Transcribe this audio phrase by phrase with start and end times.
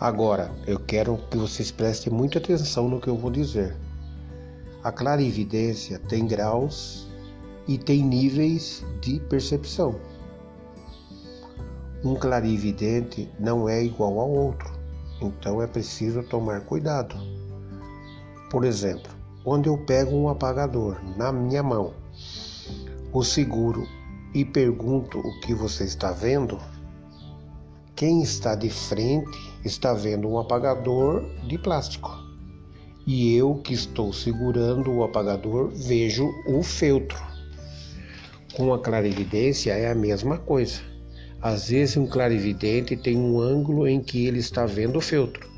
[0.00, 3.76] Agora, eu quero que vocês prestem muita atenção no que eu vou dizer.
[4.84, 7.08] A clarividência tem graus
[7.66, 9.96] e tem níveis de percepção.
[12.04, 14.70] Um clarividente não é igual ao outro,
[15.20, 17.16] então é preciso tomar cuidado.
[18.52, 19.10] Por exemplo,
[19.42, 21.92] quando eu pego um apagador na minha mão,
[23.12, 23.84] o seguro
[24.32, 26.56] e pergunto o que você está vendo,
[27.96, 32.10] quem está de frente está vendo um apagador de plástico.
[33.06, 37.18] E eu que estou segurando o apagador vejo o feltro.
[38.54, 40.80] Com a clarividência é a mesma coisa.
[41.40, 45.48] Às vezes um clarividente tem um ângulo em que ele está vendo o feltro.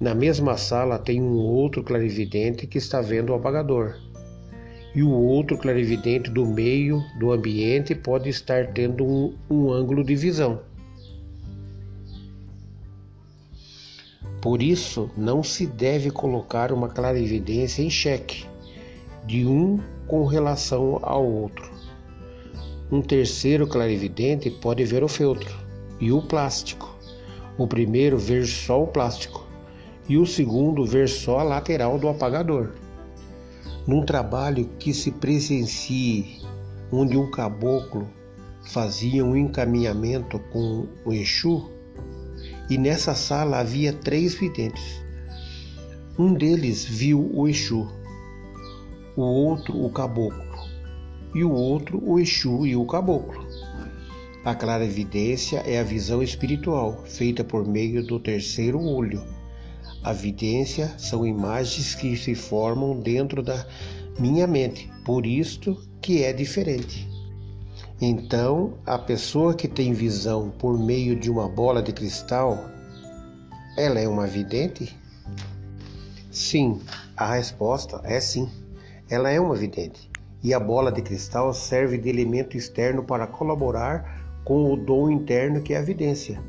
[0.00, 3.96] Na mesma sala tem um outro clarividente que está vendo o apagador.
[4.94, 10.14] E o outro clarividente do meio do ambiente pode estar tendo um, um ângulo de
[10.14, 10.60] visão.
[14.40, 18.46] Por isso, não se deve colocar uma clarividência em xeque
[19.26, 21.68] de um com relação ao outro.
[22.90, 25.54] Um terceiro clarividente pode ver o feltro
[26.00, 26.96] e o plástico.
[27.58, 29.46] O primeiro ver só o plástico
[30.08, 32.70] e o segundo ver só a lateral do apagador.
[33.86, 36.40] Num trabalho que se presencie
[36.90, 38.08] onde um caboclo
[38.62, 41.68] fazia um encaminhamento com o Exu,
[42.68, 45.02] e nessa sala havia três videntes.
[46.18, 47.88] Um deles viu o Exu,
[49.16, 50.44] o outro o caboclo,
[51.34, 53.46] e o outro o Exu e o caboclo.
[54.44, 59.22] A clara evidência é a visão espiritual, feita por meio do terceiro olho.
[60.02, 63.66] A vidência são imagens que se formam dentro da
[64.18, 67.07] minha mente, por isto que é diferente.
[68.00, 72.56] Então, a pessoa que tem visão por meio de uma bola de cristal,
[73.76, 74.96] ela é uma vidente?
[76.30, 76.80] Sim,
[77.16, 78.48] a resposta é sim.
[79.10, 80.08] Ela é uma vidente.
[80.44, 85.60] E a bola de cristal serve de elemento externo para colaborar com o dom interno
[85.60, 86.40] que é a vidência.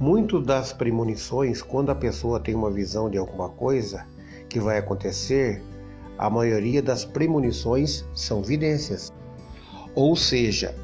[0.00, 4.06] Muito das premonições, quando a pessoa tem uma visão de alguma coisa
[4.48, 5.62] que vai acontecer,
[6.16, 9.12] a maioria das premonições são vidências.
[9.94, 10.74] Ou seja,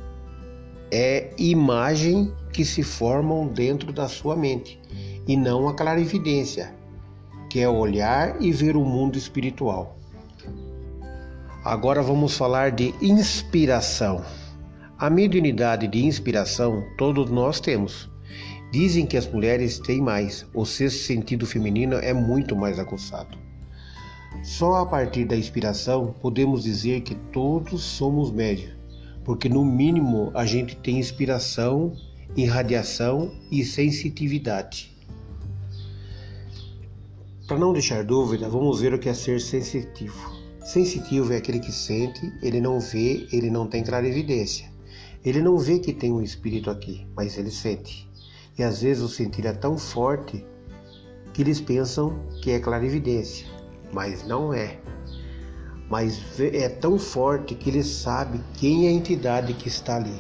[0.91, 4.79] é imagem que se formam dentro da sua mente
[5.27, 6.75] e não a clarividência,
[7.49, 9.99] que é olhar e ver o mundo espiritual.
[11.65, 14.23] Agora vamos falar de inspiração.
[14.99, 18.11] A mediunidade de inspiração todos nós temos.
[18.71, 23.39] Dizem que as mulheres têm mais, o sexto sentido feminino é muito mais aguçado.
[24.43, 28.78] Só a partir da inspiração podemos dizer que todos somos médios
[29.29, 31.93] porque no mínimo a gente tem inspiração,
[32.35, 34.97] irradiação e sensitividade.
[37.47, 40.33] Para não deixar dúvida, vamos ver o que é ser sensitivo.
[40.65, 44.73] Sensitivo é aquele que sente, ele não vê, ele não tem clarividência.
[45.23, 48.11] Ele não vê que tem um espírito aqui, mas ele sente.
[48.59, 50.43] E às vezes o sentir é tão forte
[51.35, 53.47] que eles pensam que é clarividência,
[53.93, 54.81] mas não é
[55.89, 60.15] mas é tão forte que ele sabe quem é a entidade que está ali.